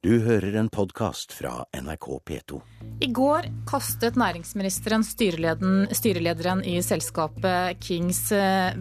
[0.00, 2.58] Du hører en podkast fra NRK P2.
[3.04, 8.22] I går kastet næringsministeren styrelederen i selskapet Kings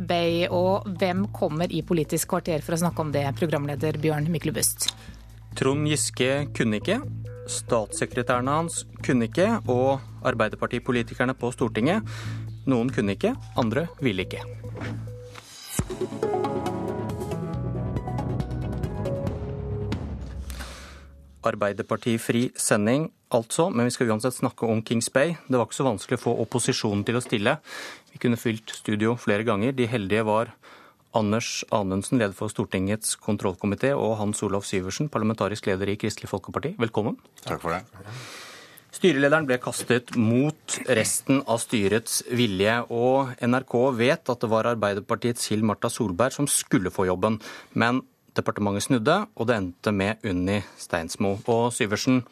[0.08, 0.46] Bay.
[0.48, 4.94] Og hvem kommer i Politisk kvarter for å snakke om det, programleder Bjørn Myklebust?
[5.60, 7.02] Trond Giske kunne ikke.
[7.52, 9.52] Statssekretærene hans kunne ikke.
[9.68, 12.08] Og Arbeiderpartipolitikerne på Stortinget.
[12.64, 14.48] Noen kunne ikke, andre ville ikke.
[21.48, 23.70] Arbeiderpartifri sending, altså.
[23.72, 25.38] Men vi skal uansett snakke om Kings Bay.
[25.48, 27.56] Det var ikke så vanskelig å få opposisjonen til å stille.
[28.12, 29.76] Vi kunne fylt studio flere ganger.
[29.78, 30.54] De heldige var
[31.16, 36.76] Anders Anundsen, leder for Stortingets kontrollkomité, og Hans Olav Syversen, parlamentarisk leder i Kristelig Folkeparti.
[36.78, 37.18] Velkommen.
[37.46, 37.82] Takk for det.
[38.94, 45.50] Styrelederen ble kastet mot resten av styrets vilje, og NRK vet at det var Arbeiderpartiets
[45.52, 47.38] Hill Marta Solberg som skulle få jobben.
[47.74, 48.04] Men
[48.38, 51.38] Departementet snudde, og det endte med Unni Steinsmo.
[51.50, 52.24] Og Syversen,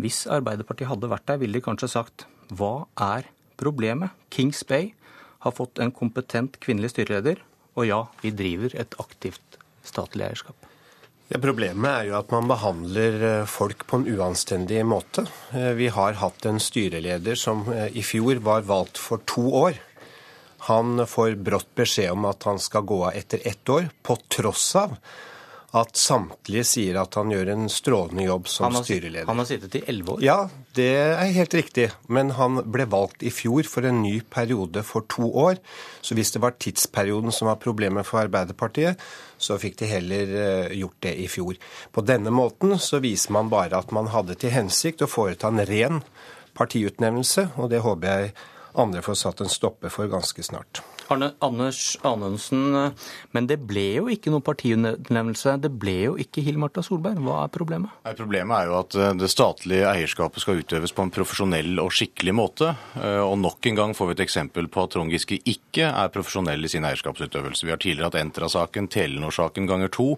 [0.00, 3.28] hvis Arbeiderpartiet hadde vært der, ville de kanskje sagt hva er
[3.60, 4.12] problemet?
[4.34, 4.92] Kings Bay
[5.44, 7.42] har fått en kompetent kvinnelig styreleder,
[7.74, 10.56] og ja, vi driver et aktivt statlig eierskap.
[11.32, 15.24] Ja, problemet er jo at man behandler eh, folk på en uanstendig måte.
[15.56, 19.80] Eh, vi har hatt en styreleder som eh, i fjor var valgt for to år.
[20.70, 24.72] Han får brått beskjed om at han skal gå av etter ett år, på tross
[24.80, 24.96] av
[25.74, 29.26] at samtlige sier at han gjør en strålende jobb som han har, styreleder.
[29.26, 30.20] Han har sittet i elleve år?
[30.22, 30.36] Ja,
[30.78, 31.88] det er helt riktig.
[32.06, 35.58] Men han ble valgt i fjor for en ny periode for to år.
[35.98, 39.02] Så hvis det var tidsperioden som var problemet for Arbeiderpartiet,
[39.34, 41.58] så fikk de heller eh, gjort det i fjor.
[41.90, 45.64] På denne måten så viser man bare at man hadde til hensikt å foreta en
[45.66, 46.04] ren
[46.54, 48.34] partiutnevnelse, og det håper jeg
[48.74, 50.82] andre får satt en stopper for ganske snart.
[51.12, 52.92] Arne, Anders Anundsen,
[53.34, 55.56] men det ble jo ikke noe partiutnevnelse.
[55.62, 57.20] Det ble jo ikke Hill-Marta Solberg.
[57.24, 57.92] Hva er problemet?
[58.06, 61.92] Nei, problemet er jo at eh, det statlige eierskapet skal utøves på en profesjonell og
[61.94, 62.72] skikkelig måte.
[62.98, 66.12] Eh, og nok en gang får vi et eksempel på at Trond Giske ikke er
[66.14, 67.66] profesjonell i sin eierskapsutøvelse.
[67.66, 70.08] Vi har tidligere hatt Entra-saken, Telenor-saken ganger to,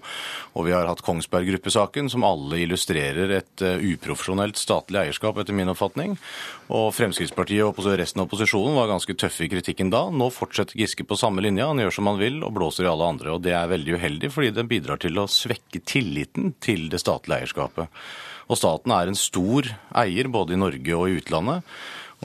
[0.55, 5.57] og vi har hatt Kongsberg Gruppe-saken, som alle illustrerer et eh, uprofesjonelt statlig eierskap, etter
[5.57, 6.17] min oppfatning.
[6.73, 10.07] Og Fremskrittspartiet og resten av opposisjonen var ganske tøffe i kritikken da.
[10.11, 11.65] Nå fortsetter Giske på samme linje.
[11.65, 13.35] Han gjør som han vil og blåser i alle andre.
[13.35, 17.43] og Det er veldig uheldig, fordi det bidrar til å svekke tilliten til det statlige
[17.43, 18.03] eierskapet.
[18.47, 19.67] Og staten er en stor
[19.97, 21.65] eier både i Norge og i utlandet.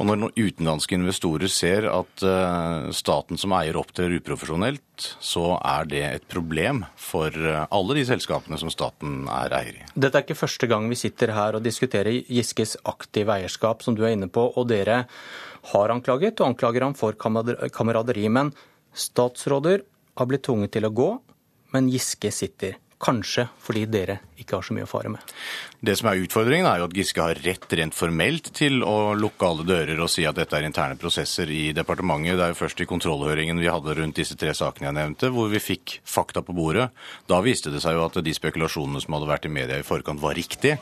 [0.01, 6.01] Og når utenlandske investorer ser at eh, staten som eier opptrer uprofesjonelt, så er det
[6.07, 9.85] et problem for eh, alle de selskapene som staten er eier i.
[9.93, 14.01] Dette er ikke første gang vi sitter her og diskuterer Giskes aktive eierskap, som du
[14.01, 14.47] er inne på.
[14.57, 15.03] Og dere
[15.69, 18.25] har anklaget og anklager ham for kameraderi.
[18.33, 18.55] Men
[18.97, 19.85] statsråder
[20.17, 21.11] har blitt tvunget til å gå,
[21.75, 22.81] men Giske sitter.
[23.01, 25.33] Kanskje fordi dere ikke har så mye å fare med.
[25.81, 29.47] Det som er utfordringen, er jo at Giske har rett rent formelt til å lukke
[29.47, 32.37] alle dører og si at dette er interne prosesser i departementet.
[32.37, 35.49] Det er jo først i kontrollhøringen vi hadde rundt disse tre sakene jeg nevnte, hvor
[35.49, 36.89] vi fikk fakta på bordet.
[37.29, 40.21] Da viste det seg jo at de spekulasjonene som hadde vært i media i forkant,
[40.21, 40.75] var riktig.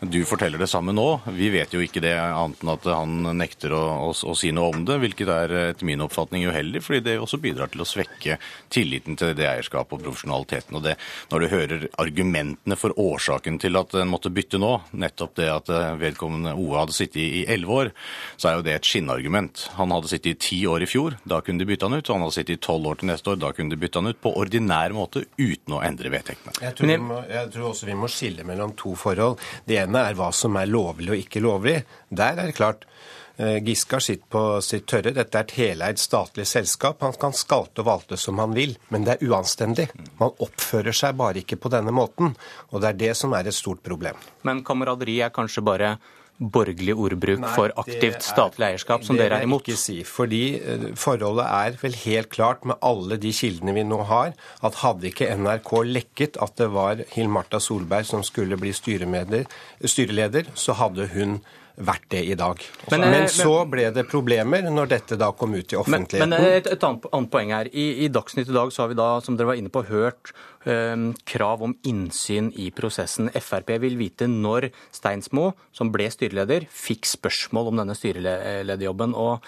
[0.00, 1.08] Du forteller det samme nå.
[1.34, 4.70] Vi vet jo ikke det, annet enn at han nekter å, å, å si noe
[4.74, 8.38] om det, hvilket er etter min oppfatning uheldig, fordi det også bidrar til å svekke
[8.72, 10.78] tilliten til det eierskapet og profesjonaliteten.
[10.78, 10.96] Og det,
[11.32, 15.70] når du hører argumentene for årsaken til at en måtte bytte nå, nettopp det at
[15.72, 17.90] eh, vedkommende OA hadde sittet i elleve år,
[18.36, 19.66] så er jo det et skinnargument.
[19.78, 22.04] Han hadde sittet i ti år i fjor, da kunne de bytte han ut.
[22.08, 24.12] Og han hadde sittet i tolv år til neste år, da kunne de bytte han
[24.12, 26.56] ut på ordinær måte uten å endre vedtektene.
[26.64, 29.42] Jeg tror, må, jeg tror også vi må skille mellom to forhold.
[29.68, 31.80] Det ene er hva som er lovlig og ikke lovlig.
[32.14, 32.88] Der er det klart.
[33.36, 35.10] Eh, Giske har sitt på sitt tørre.
[35.14, 37.02] Dette er et heleid statlig selskap.
[37.02, 39.88] Han kan skalte og valte som han vil, men det er uanstendig.
[40.20, 42.36] Man oppfører seg bare ikke på denne måten,
[42.70, 44.20] og det er det som er et stort problem.
[44.46, 45.96] Men kameraderi er kanskje bare
[46.34, 49.62] borgerlig ordbruk Nei, for aktivt er, statlig eierskap, som dere er imot?
[49.62, 50.14] Det vil jeg ikke si.
[50.16, 54.34] Fordi eh, forholdet er vel helt klart med alle de kildene vi nå har,
[54.66, 60.50] at hadde ikke NRK lekket at det var Hill Marta Solberg som skulle bli styreleder,
[60.54, 61.38] så hadde hun
[61.74, 62.60] vært det i dag.
[62.90, 66.30] Men, men, eh, så ble det problemer når dette da kom ut i offentligheten.
[66.30, 67.70] Men, men eh, et, et, annet, poeng her.
[67.72, 70.32] I, I, Dagsnytt i dag så har vi da, som dere var inne på, hørt
[70.68, 73.32] um, krav om innsyn i prosessen.
[73.34, 79.18] Frp vil vite når Steinsmo, som ble styreleder, fikk spørsmål om denne styrelederjobben.
[79.18, 79.42] og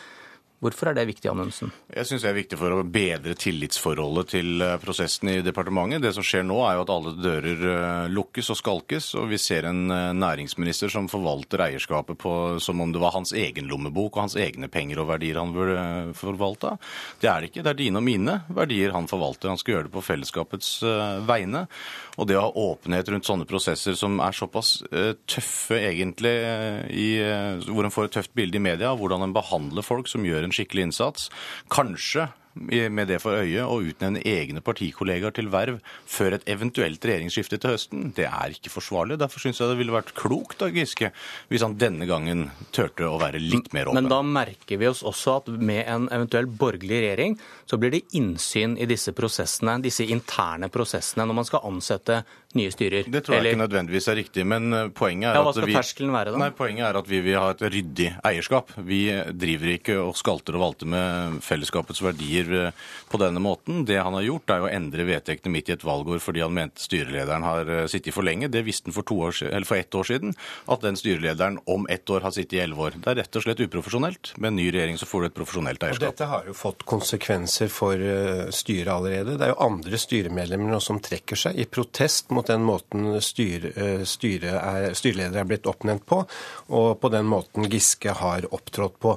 [0.57, 1.69] Hvorfor er det viktig, Anundsen?
[1.93, 6.01] Jeg syns det er viktig for å bedre tillitsforholdet til eh, prosessen i departementet.
[6.01, 9.37] Det som skjer nå, er jo at alle dører eh, lukkes og skalkes, og vi
[9.43, 12.33] ser en eh, næringsminister som forvalter eierskapet på,
[12.65, 15.85] som om det var hans egen lommebok og hans egne penger og verdier han burde
[16.17, 16.73] forvalte.
[17.21, 17.67] Det er det ikke.
[17.67, 19.53] Det er dine og mine verdier han forvalter.
[19.53, 20.73] Han skal gjøre det på fellesskapets
[21.29, 21.67] vegne.
[22.17, 24.79] Og det å ha åpenhet rundt sånne prosesser som er såpass
[25.29, 26.33] tøffe, egentlig,
[26.97, 27.09] i,
[27.69, 30.55] hvor en får et tøft bilde i media, hvordan en behandler folk som gjør en
[30.57, 31.31] skikkelig innsats.
[31.73, 37.59] Kanskje med det for øye å utnevne egne partikollegaer til verv før et eventuelt regjeringsskifte
[37.61, 39.19] til høsten, det er ikke forsvarlig.
[39.21, 41.13] Derfor syns jeg det ville vært klokt av Giske
[41.51, 44.01] hvis han denne gangen turte å være litt mer åpen.
[44.01, 48.05] Men da merker vi oss også at med en eventuell borgerlig regjering, så blir det
[48.19, 52.23] innsyn i disse prosessene, disse interne prosessene, når man skal ansette
[52.57, 53.09] nye styrer.
[53.11, 53.55] Det tror jeg Eller...
[53.55, 55.77] ikke nødvendigvis er riktig, men eh, poenget er ja, hva skal vi...
[55.77, 56.41] terskelen være da?
[56.41, 58.73] Nei, poenget er at vi vil ha et ryddig eierskap.
[58.87, 59.01] Vi
[59.37, 62.73] driver ikke og skalter og valter med fellesskapets verdier styrer
[63.11, 63.85] på denne måten.
[63.85, 66.83] Det han har gjort, er å endre vedtektene midt i et valgår fordi han mente
[66.83, 68.49] styrelederen har eh, sittet for lenge.
[68.53, 70.35] Det visste han for, år, for ett år siden,
[70.67, 72.99] at den styrelederen om ett år har sittet i elleve år.
[73.03, 74.33] Det er rett og slett uprofesjonelt.
[74.39, 76.03] Med en ny regjering så får du et profesjonelt eierskap.
[76.03, 79.37] Og dette har jo fått konsekvenser for eh, styret allerede.
[79.37, 83.73] Det er jo andre styremedlemmer nå som trekker seg i protest mot den måten styre,
[83.75, 86.23] eh, styre er, styreleder er blitt oppnevnt på,
[86.77, 89.17] og på den måten Giske har opptrådt på.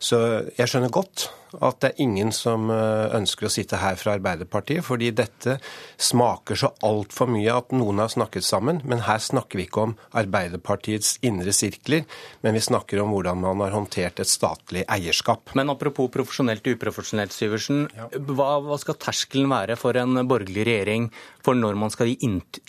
[0.00, 0.20] Så
[0.56, 4.84] jeg skjønner godt at det er ingen som eh, ønsker å sitte her fra Arbeiderpartiet,
[4.86, 5.56] fordi dette
[6.00, 8.80] smaker så altfor mye at noen har snakket sammen.
[8.88, 12.06] Men her snakker vi ikke om Arbeiderpartiets indre sirkler,
[12.44, 15.54] men vi snakker om hvordan man har håndtert et statlig eierskap.
[15.58, 17.86] Men apropos profesjonelt og uprofesjonelt, Syversen.
[18.30, 21.10] Hva, hva skal terskelen være for en borgerlig regjering
[21.44, 22.18] for når man skal gi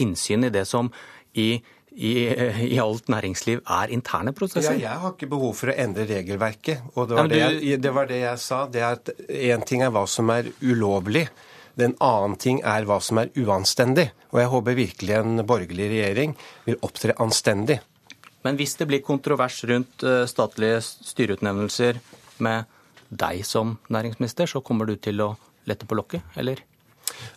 [0.01, 0.89] innsyn i det som
[1.38, 1.62] i
[1.92, 2.12] i,
[2.72, 4.78] i, alt næringsliv er interne prosesser?
[4.80, 6.86] Ja, jeg har ikke behov for å endre regelverket.
[6.96, 7.36] Og det var, du...
[7.36, 8.62] det, jeg, det, var det jeg sa.
[8.72, 11.26] det er at Én ting er hva som er ulovlig.
[11.80, 14.10] Den annen ting er hva som er uanstendig.
[14.32, 16.36] Og jeg håper virkelig en borgerlig regjering
[16.68, 17.82] vil opptre anstendig.
[18.46, 22.00] Men hvis det blir kontrovers rundt eh, statlige styreutnevnelser
[22.42, 22.72] med
[23.12, 25.34] deg som næringsminister, så kommer du til å
[25.70, 26.64] lette på lokket, eller?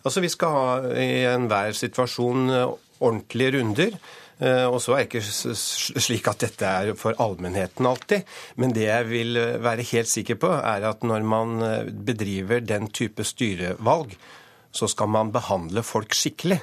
[0.01, 0.67] Altså, Vi skal ha
[0.97, 3.97] i enhver situasjon eh, ordentlige runder.
[4.43, 8.25] Eh, og så er det ikke slik at dette er for allmennheten alltid.
[8.59, 12.63] Men det jeg vil eh, være helt sikker på, er at når man eh, bedriver
[12.63, 14.17] den type styrevalg,
[14.75, 16.59] så skal man behandle folk skikkelig.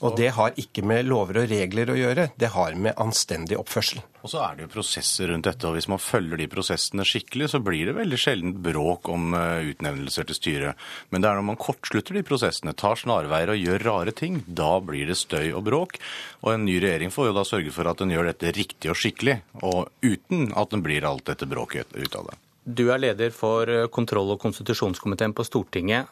[0.00, 4.00] Og det har ikke med lover og regler å gjøre, det har med anstendig oppførsel.
[4.24, 7.50] Og så er det jo prosesser rundt dette, og hvis man følger de prosessene skikkelig,
[7.52, 10.88] så blir det veldig sjelden bråk om eh, utnevnelser til styret.
[11.12, 14.72] Men det er når man kortslutter de prosessene, tar snarveier og gjør rare ting, da
[14.84, 16.00] blir det støy og bråk.
[16.44, 19.00] Og en ny regjering får jo da sørge for at den gjør dette riktig og
[19.00, 22.40] skikkelig, og uten at den blir alt dette bråket ut av det.
[22.64, 26.08] Du er leder for eh, kontroll- og konstitusjonskomiteen på Stortinget.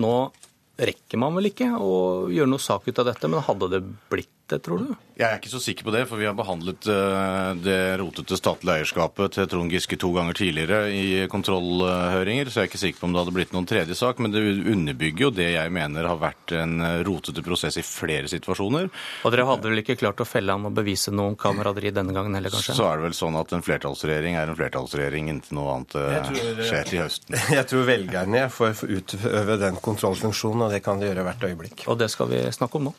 [0.00, 0.16] Nå
[0.80, 3.82] rekker man vel ikke å gjøre noe sak ut av dette, men hadde det
[4.12, 4.92] blitt det, tror du?
[5.18, 8.80] Jeg er ikke så sikker på det, for vi har behandlet eh, det rotete statlige
[8.80, 13.08] eierskapet til Trond Giske to ganger tidligere i kontrollhøringer, så jeg er ikke sikker på
[13.10, 14.22] om det hadde blitt noen tredje sak.
[14.22, 18.88] Men det underbygger jo det jeg mener har vært en rotete prosess i flere situasjoner.
[19.22, 22.34] Og dere hadde vel ikke klart å felle han og bevise noen kameraderi denne gangen
[22.38, 22.76] heller, kanskje?
[22.78, 26.18] Så er det vel sånn at en flertallsregjering er en flertallsregjering inntil noe annet eh,
[26.28, 27.40] tror, skjer til høsten.
[27.58, 31.86] Jeg tror velgerne får utøve den kontrollfunksjonen, og det kan de gjøre hvert øyeblikk.
[31.92, 32.96] Og det skal vi snakke om nå.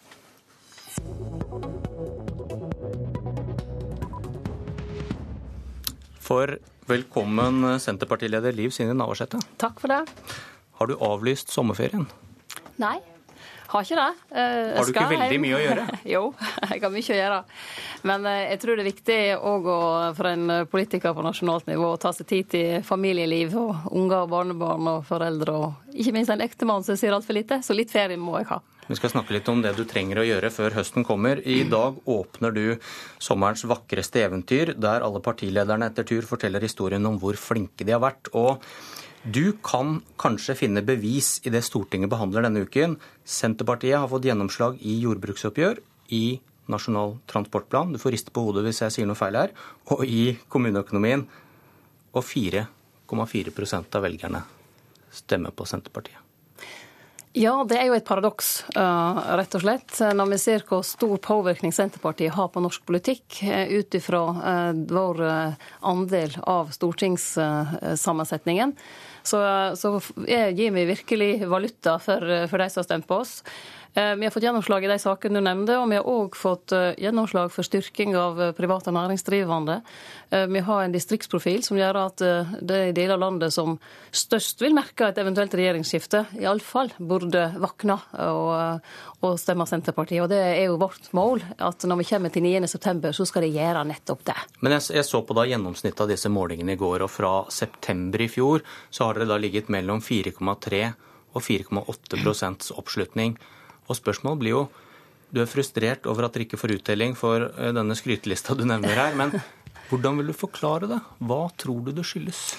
[6.23, 6.57] For
[6.87, 9.39] velkommen Senterpartileder Liv Signe Navarsete.
[9.57, 10.03] Takk for det.
[10.79, 12.05] Har du avlyst sommerferien?
[12.81, 12.97] Nei,
[13.73, 14.09] har ikke det.
[14.37, 15.85] Jeg har du ikke veldig mye å gjøre?
[16.15, 16.23] jo,
[16.69, 17.39] jeg har mye å gjøre.
[18.09, 19.19] Men eh, jeg tror det er viktig
[19.51, 19.69] òg
[20.17, 24.29] for en politiker på nasjonalt nivå å ta seg tid til familieliv og unger og
[24.35, 27.63] barnebarn og foreldre, og ikke minst en ektemann som sier altfor lite.
[27.65, 28.61] Så litt ferie må jeg ha.
[28.83, 31.39] Vi skal snakke litt om det du trenger å gjøre før høsten kommer.
[31.47, 32.63] I dag åpner du
[33.21, 38.03] sommerens vakreste eventyr, der alle partilederne etter tur forteller historien om hvor flinke de har
[38.03, 38.27] vært.
[38.35, 38.59] Og
[39.23, 42.97] du kan kanskje finne bevis i det Stortinget behandler denne uken.
[43.23, 45.79] Senterpartiet har fått gjennomslag i jordbruksoppgjør,
[46.11, 49.51] i Nasjonal transportplan, du får riste på hodet hvis jeg sier noe feil her,
[49.91, 51.25] og i kommuneøkonomien.
[52.13, 54.43] Og 4,4% av velgerne
[55.11, 56.22] stemmer på Senterpartiet.
[57.33, 59.89] Ja, det er jo et paradoks, uh, rett og slett.
[60.13, 64.69] Når vi ser hvor stor påvirkning Senterpartiet har på norsk politikk, uh, ut ifra uh,
[64.93, 65.23] vår
[65.81, 68.75] andel av stortingssammensetningen,
[69.23, 69.39] Så,
[69.79, 69.95] så
[70.27, 73.39] gir vi virkelig valuta for, for de som har stemt på oss.
[73.93, 76.73] Eh, vi har fått gjennomslag i de sakene du nevnte, og vi har òg fått
[76.73, 79.81] eh, gjennomslag for styrking av eh, private næringsdrivende.
[80.49, 83.75] Vi har en distriktsprofil som gjør at er deler av landet som
[84.09, 88.87] størst vil merke et eventuelt regjeringsskifte, iallfall burde våkne og,
[89.21, 90.23] og stemme Senterpartiet.
[90.23, 93.51] Og det er jo vårt mål, at når vi kommer til 9.9, så skal de
[93.53, 94.37] gjøre nettopp det.
[94.65, 98.25] Men jeg, jeg så på da gjennomsnittet av disse målingene i går, og fra september
[98.25, 100.83] i fjor så har dere da ligget mellom 4,3
[101.33, 103.35] og 4,8% oppslutning.
[103.89, 104.63] Og spørsmålet blir jo
[105.33, 108.93] Du er frustrert over at dere ikke får uttelling for eh, denne skrytelista du nevner
[108.93, 109.15] her.
[109.17, 109.31] Men
[109.89, 110.99] hvordan vil du forklare det?
[111.25, 112.53] Hva tror du det skyldes?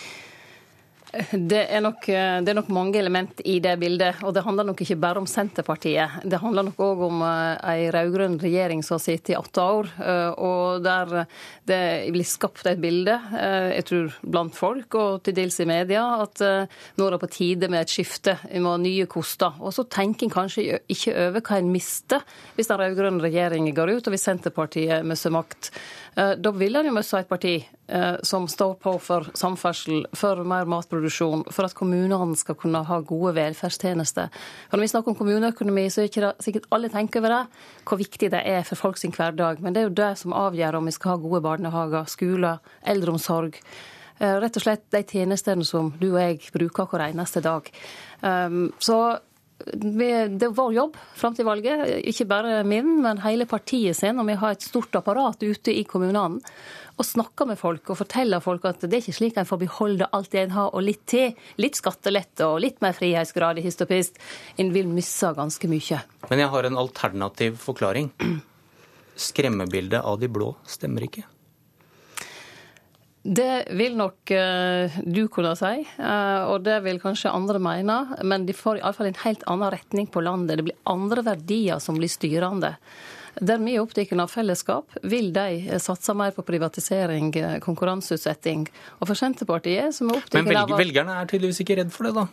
[1.32, 4.22] Det er, nok, det er, nok, mange element i det bildet.
[4.26, 6.18] Og det handler nok ikke bare om Senterpartiet.
[6.26, 9.90] Det handler nok òg om eh, ei rød-grønn regjering som har sittet i åtte år,
[10.02, 11.24] eh, og der
[11.68, 11.80] det
[12.12, 16.42] blir skapt et bilde, eh, jeg tror blant folk og til dels i media, at
[16.98, 18.36] nå er det på tide med et skifte.
[18.50, 19.54] Vi må ha nye koster.
[19.60, 22.24] Og så tenker en kanskje ikke over hva en mister
[22.56, 25.70] hvis den rød-grønne regjeringen går ut, og hvis Senterpartiet mister makt.
[26.14, 27.56] Da vil en jo miste et parti
[28.24, 33.00] som står på for samferdsel, for mer matproduksjon matproduksjon for at kommunene skal kunne ha
[33.00, 34.30] gode velferdstjenester.
[34.68, 37.42] For når vi snakker om kommuneøkonomi, så er ikke det sikkert alle tenker over det,
[37.84, 39.60] hvor viktig det er for folk sin hverdag.
[39.60, 43.60] Men det er jo det som avgjør om vi skal ha gode barnehager, skoler, eldreomsorg.
[44.20, 47.68] Eh, rett og slett de tjenestene som du og jeg bruker hver eneste dag.
[48.22, 49.18] Um, så
[49.64, 50.06] det
[50.42, 54.18] er vår jobb fram til valget, ikke bare min, men hele partiet sin.
[54.18, 56.42] Og vi har et stort apparat ute i kommunene
[56.94, 60.08] og snakker med folk og forteller folk at det er ikke slik en får beholde
[60.14, 61.34] alt det en har, og litt til.
[61.60, 64.18] Litt skattelette og litt mer frihetsgrad i hist og pist.
[64.62, 66.00] En vil misse ganske mye.
[66.30, 68.12] Men jeg har en alternativ forklaring.
[69.28, 71.26] Skremmebildet av de blå stemmer ikke.
[73.24, 77.96] Det vil nok uh, du kunne si, uh, og det vil kanskje andre mene.
[78.22, 80.60] Men de får iallfall en helt annen retning på landet.
[80.60, 82.74] Det blir andre verdier som blir styrende.
[83.40, 87.32] Der vi er opptatt av fellesskap, vil de satse mer på privatisering,
[87.64, 88.66] konkurranseutsetting.
[89.00, 92.14] Og for Senterpartiet, som er opptatt Men velg, velgerne er tydeligvis ikke redd for det,
[92.14, 92.26] da.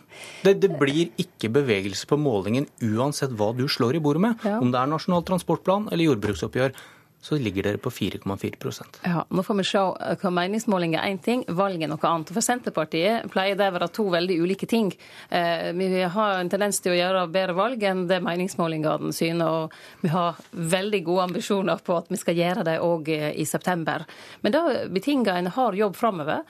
[0.46, 4.46] Det, det, blir ikke bevegelse på målingen uansett hva du slår i bordet med.
[4.46, 4.58] Ja.
[4.62, 6.76] Om det er Nasjonal transportplan eller jordbruksoppgjør
[7.22, 9.82] så ligger dere på 4,4% Ja, Nå får vi se
[10.18, 12.32] hva meningsmåling er én ting, valg er noe annet.
[12.34, 14.90] For Senterpartiet pleier det å være to veldig ulike ting.
[15.30, 19.54] Eh, vi har en tendens til å gjøre bedre valg enn det meningsmålingene syner.
[19.70, 23.46] Og vi har veldig gode ambisjoner på at vi skal gjøre det òg eh, i
[23.46, 24.02] september.
[24.42, 26.42] Men det betinger en hard jobb framover.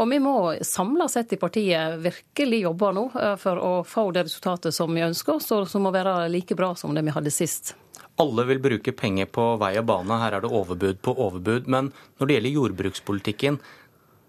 [0.00, 4.24] Og vi må samla sett i partiet virkelig jobbe nå eh, for å få det
[4.24, 7.34] resultatet som vi ønsker oss, og som må være like bra som det vi hadde
[7.34, 7.76] sist.
[8.22, 11.66] Alle vil bruke penger på vei og bane, her er det overbud på overbud.
[11.66, 13.58] Men når det gjelder jordbrukspolitikken,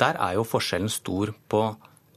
[0.01, 1.61] der er jo forskjellen stor på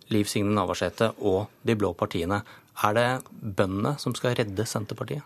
[0.08, 2.40] Liv Signe Navarsete og de blå partiene.
[2.84, 5.22] Er det bøndene som skal redde Senterpartiet?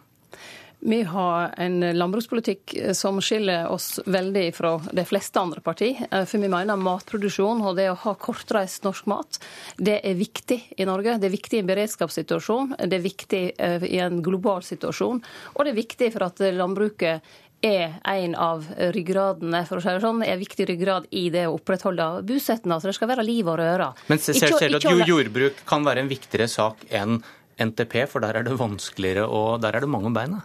[0.85, 6.01] Vi har en landbrukspolitikk som skiller oss veldig fra de fleste andre partier.
[6.11, 9.39] Eh, for vi mener matproduksjon og det å ha kortreist norsk mat,
[9.79, 11.21] det er viktig i Norge.
[11.23, 15.23] Det er viktig i en beredskapssituasjon, det er viktig eh, i en global situasjon,
[15.55, 17.31] og det er viktig for at landbruket
[17.63, 18.65] er en av
[18.97, 22.75] ryggradene, for å si det sånn, er viktig ryggrad i det å opprettholde bosetten.
[22.75, 23.93] Altså det skal være liv og røre.
[24.11, 27.21] Men ser, ser du at jordbruk kan være en viktigere sak enn
[27.61, 30.43] NTP, for der er det vanskeligere og der er det mange beina.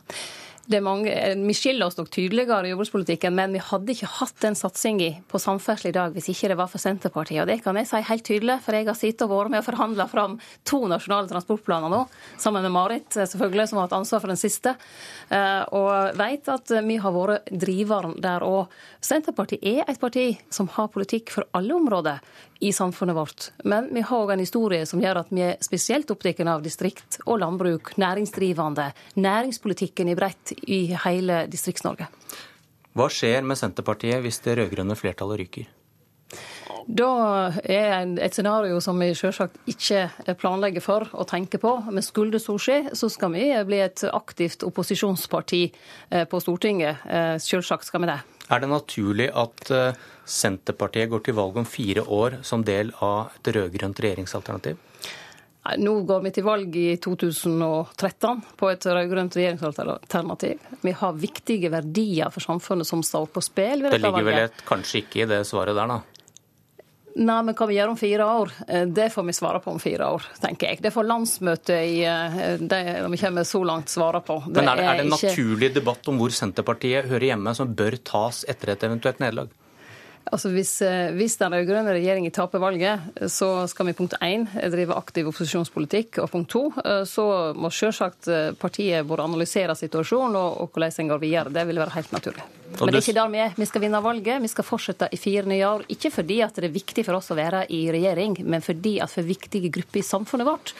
[0.67, 1.11] det er mange,
[1.47, 5.39] Vi skiller oss nok tydeligere i jordbrukspolitikken, men vi hadde ikke hatt den satsinga på
[5.39, 7.39] samferdsel i dag hvis ikke det var for Senterpartiet.
[7.41, 9.67] Og det kan jeg si helt tydelig, for jeg har sittet og vært med og
[9.69, 10.35] forhandla fram
[10.67, 12.01] to nasjonale transportplaner nå,
[12.37, 14.75] sammen med Marit, selvfølgelig, som har hatt ansvar for den siste,
[15.31, 18.67] eh, og vet at vi har vært driveren der òg.
[18.99, 22.19] Senterpartiet er et parti som har politikk for alle områder
[22.59, 23.49] i samfunnet vårt.
[23.63, 27.19] Men vi har òg en historie som gjør at vi er spesielt opptatt av distrikt
[27.25, 32.09] og landbruk, næringsdrivende, næringspolitikken i bredt i hele Distrikts-Norge.
[32.97, 35.67] Hva skjer med Senterpartiet hvis det rød-grønne flertallet ryker?
[36.87, 41.73] Da er et scenario som vi selvsagt ikke planlegger for å tenke på.
[41.91, 47.03] Men skulle det så skje, så skal vi bli et aktivt opposisjonsparti eh, på Stortinget.
[47.03, 48.21] Eh, selvsagt skal vi det.
[48.47, 53.31] Er det naturlig at eh, Senterpartiet går til valg om fire år som del av
[53.37, 54.81] et rød-grønt regjeringsalternativ?
[55.77, 60.67] Nå går vi til valg i 2013 på et rød-grønt regjeringsalternativ.
[60.83, 63.87] Vi har viktige verdier for samfunnet som står på spill.
[63.87, 65.99] det ligger vel et kanskje ikke i det svaret der, da?
[67.17, 69.79] Nei, men hva vi gjør om fire år, eh, det får vi svare på om
[69.81, 70.81] fire år, tenker jeg.
[70.85, 74.37] Det får landsmøtet i eh, det, når vi kommer så langt, svare på.
[74.45, 77.73] Det men er det, er det en naturlig debatt om hvor Senterpartiet hører hjemme, som
[77.73, 79.49] bør tas etter et eventuelt nederlag?
[80.31, 84.95] Altså hvis, eh, hvis den rød-grønne regjeringen taper valget, så skal vi punkt én drive
[84.97, 86.19] aktiv opposisjonspolitikk.
[86.23, 91.03] Og punkt to eh, så må selvsagt eh, partiet både analysere situasjonen og, og hvordan
[91.03, 91.53] en går videre.
[91.53, 92.45] Det vil være helt naturlig.
[92.67, 93.57] Men det er ikke der vi er.
[93.57, 94.41] Vi skal vinne valget.
[94.43, 95.87] Vi skal fortsette i fire nye år.
[95.93, 99.13] Ikke fordi at det er viktig for oss å være i regjering, men fordi at
[99.13, 100.75] for viktige grupper i samfunnet vårt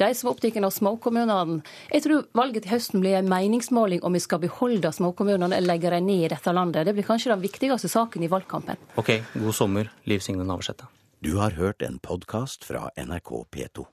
[0.00, 1.60] de som er opptatt av småkommunene.
[1.92, 5.92] Jeg tror valget til høsten blir en meningsmåling om vi skal beholde småkommunene eller legge
[5.92, 6.86] dem ned i dette landet.
[6.88, 8.80] Det blir kanskje den viktigste saken i valgkampen.
[9.00, 10.88] Ok, god sommer, Liv Signe Navarsete.
[11.20, 13.90] Du har hørt en podkast fra NRK P2.